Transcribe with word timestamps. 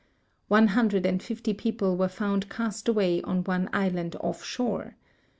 One 0.47 0.69
hundred 0.69 1.05
and 1.05 1.21
fifty 1.21 1.53
people 1.53 1.95
were 1.95 2.07
found 2.07 2.49
cast 2.49 2.87
away 2.87 3.21
on 3.21 3.43
one 3.43 3.69
island 3.71 4.15
oftshore. 4.19 4.95